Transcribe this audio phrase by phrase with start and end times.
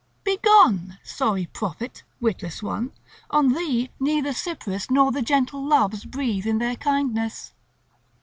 [0.23, 2.91] Begone, sorry prophet, witless one;
[3.29, 7.53] on thee neither Cypris nor the gentle Loves breathe in their kindness."